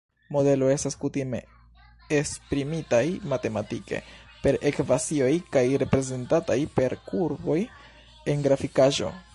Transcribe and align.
Modelo 0.33 0.67
estas 0.75 0.95
kutime 1.01 1.41
esprimitaj 2.19 3.03
matematike, 3.33 4.01
per 4.45 4.59
ekvacioj, 4.71 5.31
kaj 5.57 5.65
reprezentataj 5.85 6.59
per 6.79 6.97
kurboj 7.11 7.59
en 8.35 8.49
grafikaĵo. 8.51 9.17